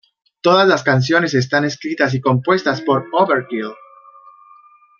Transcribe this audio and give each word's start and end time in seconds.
Todas 0.41 0.67
las 0.67 0.81
canciones 0.81 1.35
están 1.35 1.63
escritas 1.63 2.15
y 2.15 2.21
compuestas 2.21 2.81
por 2.81 3.05
Overkill. 3.11 3.75